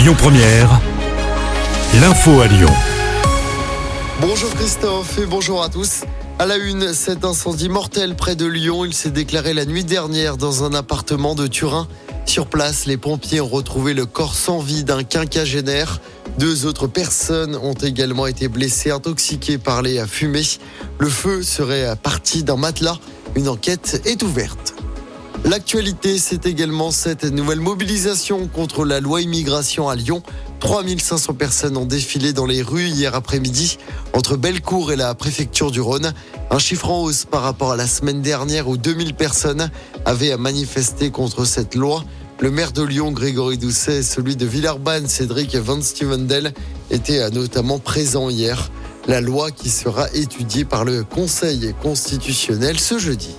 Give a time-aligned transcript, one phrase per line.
[0.00, 0.80] Lyon Première,
[2.00, 2.70] l'info à Lyon.
[4.22, 6.04] Bonjour Christophe et bonjour à tous.
[6.38, 10.38] À la une, cet incendie mortel près de Lyon, il s'est déclaré la nuit dernière
[10.38, 11.86] dans un appartement de Turin.
[12.24, 16.00] Sur place, les pompiers ont retrouvé le corps sans vie d'un quinquagénaire.
[16.38, 20.48] Deux autres personnes ont également été blessées, intoxiquées par les fumées.
[20.98, 22.98] Le feu serait parti d'un matelas.
[23.34, 24.59] Une enquête est ouverte.
[25.44, 30.22] L'actualité, c'est également cette nouvelle mobilisation contre la loi immigration à Lyon.
[30.60, 33.78] 3500 personnes ont défilé dans les rues hier après-midi
[34.12, 36.12] entre Bellecour et la préfecture du Rhône.
[36.50, 39.70] Un chiffre en hausse par rapport à la semaine dernière où 2000 personnes
[40.04, 42.04] avaient manifesté contre cette loi.
[42.38, 46.52] Le maire de Lyon, Grégory Doucet, et celui de Villeurbanne, Cédric Van Stevendel,
[46.90, 48.70] étaient notamment présents hier.
[49.08, 53.34] La loi qui sera étudiée par le Conseil constitutionnel ce jeudi.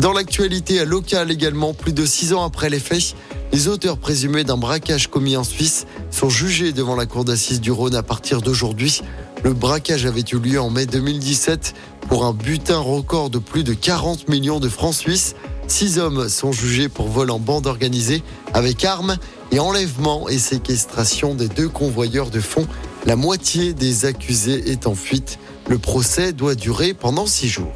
[0.00, 3.14] Dans l'actualité locale également, plus de six ans après les faits,
[3.52, 7.72] les auteurs présumés d'un braquage commis en Suisse sont jugés devant la cour d'assises du
[7.72, 9.00] Rhône à partir d'aujourd'hui.
[9.42, 11.74] Le braquage avait eu lieu en mai 2017
[12.08, 15.34] pour un butin record de plus de 40 millions de francs suisses.
[15.66, 19.16] Six hommes sont jugés pour vol en bande organisée avec armes
[19.50, 22.66] et enlèvement et séquestration des deux convoyeurs de fonds.
[23.06, 25.38] La moitié des accusés est en fuite.
[25.68, 27.72] Le procès doit durer pendant six jours.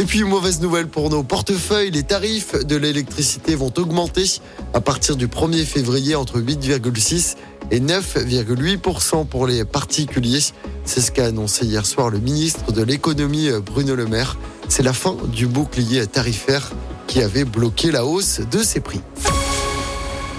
[0.00, 4.40] Et puis, mauvaise nouvelle pour nos portefeuilles, les tarifs de l'électricité vont augmenter
[4.72, 7.36] à partir du 1er février entre 8,6
[7.70, 10.40] et 9,8% pour les particuliers.
[10.86, 14.38] C'est ce qu'a annoncé hier soir le ministre de l'économie Bruno Le Maire.
[14.70, 16.72] C'est la fin du bouclier tarifaire
[17.06, 19.02] qui avait bloqué la hausse de ces prix.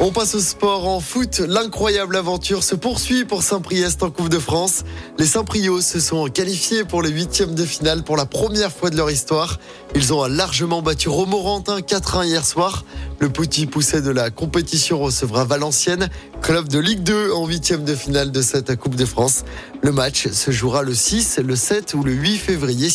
[0.00, 1.38] On passe au sport en foot.
[1.38, 4.82] L'incroyable aventure se poursuit pour Saint-Priest en Coupe de France.
[5.18, 8.96] Les Saint-Prios se sont qualifiés pour les huitièmes de finale pour la première fois de
[8.96, 9.60] leur histoire.
[9.94, 12.84] Ils ont largement battu Romorantin 4-1 hier soir.
[13.20, 16.10] Le petit poussé de la compétition recevra Valenciennes,
[16.42, 19.44] club de Ligue 2 en huitième de finale de cette Coupe de France.
[19.80, 22.88] Le match se jouera le 6, le 7 ou le 8 février.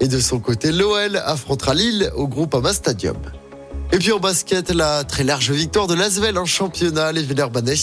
[0.00, 3.16] Et de son côté, l'OL affrontera Lille au groupe Ama Stadium.
[3.92, 7.12] Et puis en basket, la très large victoire de l'Asvel en championnat.
[7.12, 7.74] Les Villeurbanais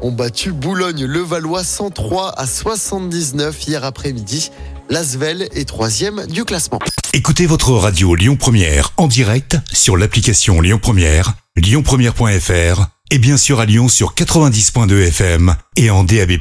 [0.00, 4.50] ont battu Boulogne-le-Valois 103 à 79 hier après-midi.
[4.88, 6.78] L'Asvel est troisième du classement.
[7.12, 13.60] Écoutez votre radio Lyon Première en direct sur l'application Lyon Première, lyonpremière.fr et bien sûr
[13.60, 16.32] à Lyon sur 90.2 FM et en DAB+.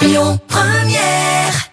[0.00, 1.70] Lyon Première